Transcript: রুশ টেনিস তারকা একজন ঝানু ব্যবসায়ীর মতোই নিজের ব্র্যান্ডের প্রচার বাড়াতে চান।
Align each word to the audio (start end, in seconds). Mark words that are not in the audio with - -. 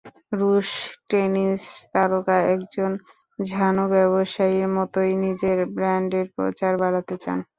রুশ 0.31 0.69
টেনিস 1.09 1.63
তারকা 1.91 2.37
একজন 2.53 2.91
ঝানু 3.39 3.83
ব্যবসায়ীর 3.93 4.67
মতোই 4.75 5.11
নিজের 5.23 5.57
ব্র্যান্ডের 5.75 6.25
প্রচার 6.35 6.73
বাড়াতে 6.81 7.15
চান। 7.23 7.39